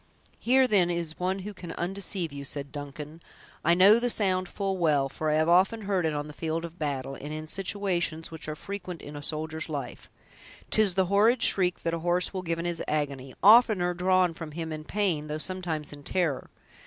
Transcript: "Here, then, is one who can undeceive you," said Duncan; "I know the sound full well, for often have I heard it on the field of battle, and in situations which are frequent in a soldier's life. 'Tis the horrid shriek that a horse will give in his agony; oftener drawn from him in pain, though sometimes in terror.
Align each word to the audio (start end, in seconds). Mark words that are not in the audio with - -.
"Here, 0.39 0.65
then, 0.67 0.89
is 0.89 1.19
one 1.19 1.37
who 1.45 1.53
can 1.53 1.73
undeceive 1.73 2.33
you," 2.33 2.43
said 2.43 2.71
Duncan; 2.71 3.21
"I 3.63 3.75
know 3.75 3.99
the 3.99 4.09
sound 4.09 4.49
full 4.49 4.79
well, 4.79 5.09
for 5.09 5.29
often 5.29 5.81
have 5.81 5.89
I 5.89 5.93
heard 5.93 6.05
it 6.07 6.15
on 6.15 6.25
the 6.25 6.33
field 6.33 6.65
of 6.65 6.79
battle, 6.79 7.13
and 7.13 7.31
in 7.31 7.45
situations 7.45 8.31
which 8.31 8.47
are 8.47 8.55
frequent 8.55 9.03
in 9.03 9.15
a 9.15 9.21
soldier's 9.21 9.69
life. 9.69 10.09
'Tis 10.71 10.95
the 10.95 11.05
horrid 11.05 11.43
shriek 11.43 11.83
that 11.83 11.93
a 11.93 11.99
horse 11.99 12.33
will 12.33 12.41
give 12.41 12.57
in 12.57 12.65
his 12.65 12.81
agony; 12.87 13.35
oftener 13.43 13.93
drawn 13.93 14.33
from 14.33 14.53
him 14.53 14.73
in 14.73 14.85
pain, 14.85 15.27
though 15.27 15.37
sometimes 15.37 15.93
in 15.93 16.01
terror. 16.01 16.49